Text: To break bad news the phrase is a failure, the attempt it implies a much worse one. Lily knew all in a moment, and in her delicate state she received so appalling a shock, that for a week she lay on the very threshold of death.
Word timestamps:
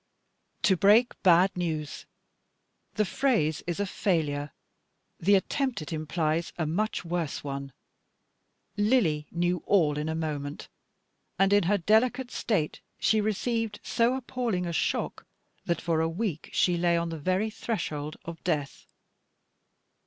To 0.63 0.75
break 0.75 1.11
bad 1.21 1.55
news 1.55 2.07
the 2.95 3.05
phrase 3.05 3.61
is 3.67 3.79
a 3.79 3.85
failure, 3.85 4.51
the 5.19 5.35
attempt 5.35 5.79
it 5.83 5.93
implies 5.93 6.51
a 6.57 6.65
much 6.65 7.05
worse 7.05 7.43
one. 7.43 7.71
Lily 8.75 9.27
knew 9.29 9.61
all 9.67 9.99
in 9.99 10.09
a 10.09 10.15
moment, 10.15 10.69
and 11.37 11.53
in 11.53 11.65
her 11.65 11.77
delicate 11.77 12.31
state 12.31 12.81
she 12.97 13.21
received 13.21 13.79
so 13.83 14.15
appalling 14.15 14.65
a 14.65 14.73
shock, 14.73 15.27
that 15.67 15.79
for 15.79 16.01
a 16.01 16.09
week 16.09 16.49
she 16.51 16.77
lay 16.77 16.97
on 16.97 17.09
the 17.09 17.19
very 17.19 17.51
threshold 17.51 18.17
of 18.25 18.43
death. 18.43 18.87